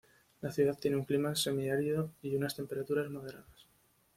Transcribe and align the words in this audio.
La 0.41 0.51
ciudad 0.51 0.79
tiene 0.79 0.97
un 0.97 1.05
clima 1.05 1.35
semiárido 1.35 2.09
y 2.23 2.35
unas 2.35 2.55
temperaturas 2.55 3.07
moderadas. 3.11 3.67